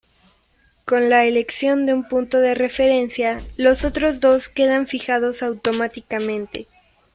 Con 0.83 1.11
la 1.11 1.25
elección 1.25 1.85
de 1.85 1.93
un 1.93 2.07
punto 2.07 2.39
de 2.39 2.55
referencia, 2.55 3.43
los 3.55 3.85
otros 3.85 4.19
dos 4.19 4.49
quedan 4.49 4.87
fijados 4.87 5.43
automáticamente. 5.43 6.65